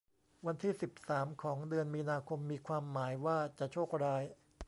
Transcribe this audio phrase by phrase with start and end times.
[0.45, 4.23] วันที่สิบสามของเดือนมีนาคมมีความหมายว่าจะโชคร้าย